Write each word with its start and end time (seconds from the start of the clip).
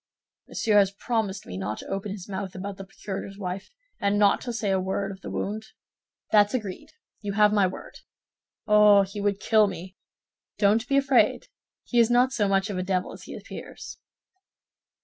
"Monsieur 0.47 0.79
has 0.79 0.89
promised 0.89 1.45
me 1.45 1.59
not 1.59 1.77
to 1.77 1.87
open 1.87 2.11
his 2.11 2.27
mouth 2.27 2.55
about 2.55 2.77
the 2.77 2.83
procurator's 2.83 3.37
wife, 3.37 3.69
and 3.99 4.17
not 4.17 4.41
to 4.41 4.51
say 4.51 4.71
a 4.71 4.79
word 4.79 5.11
of 5.11 5.21
the 5.21 5.29
wound?" 5.29 5.67
"That's 6.31 6.55
agreed; 6.55 6.89
you 7.21 7.33
have 7.33 7.53
my 7.53 7.67
word." 7.67 7.99
"Oh, 8.65 9.03
he 9.03 9.21
would 9.21 9.39
kill 9.39 9.67
me!" 9.67 9.95
"Don't 10.57 10.87
be 10.87 10.97
afraid; 10.97 11.49
he 11.83 11.99
is 11.99 12.09
not 12.09 12.33
so 12.33 12.47
much 12.47 12.71
of 12.71 12.79
a 12.79 12.83
devil 12.83 13.13
as 13.13 13.25
he 13.25 13.35
appears." 13.35 13.99